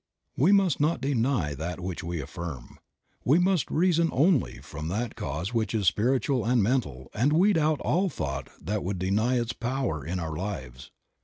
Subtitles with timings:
[0.35, 2.79] We must not deny that which we affirm.
[3.23, 7.79] We must reason only from that cause which is spiritual and mental and weed out
[7.81, 10.89] all thought that would deny its power in our lives.